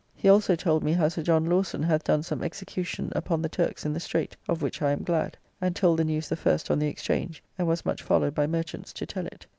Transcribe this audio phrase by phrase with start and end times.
[0.15, 3.85] He also told me how Sir John Lawson hath done some execution upon the Turks
[3.85, 6.79] in the Straight, of which I am glad, and told the news the first on
[6.79, 9.45] the Exchange, and was much followed by merchants to tell it.